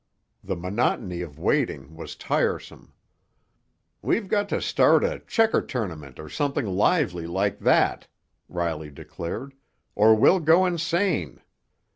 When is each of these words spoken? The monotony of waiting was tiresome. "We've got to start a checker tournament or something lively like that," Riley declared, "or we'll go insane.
The 0.43 0.55
monotony 0.55 1.21
of 1.21 1.37
waiting 1.37 1.95
was 1.95 2.15
tiresome. 2.15 2.91
"We've 4.01 4.27
got 4.27 4.49
to 4.49 4.59
start 4.59 5.03
a 5.03 5.21
checker 5.27 5.61
tournament 5.61 6.19
or 6.19 6.27
something 6.27 6.65
lively 6.65 7.27
like 7.27 7.59
that," 7.59 8.07
Riley 8.49 8.89
declared, 8.89 9.53
"or 9.93 10.15
we'll 10.15 10.39
go 10.39 10.65
insane. 10.65 11.39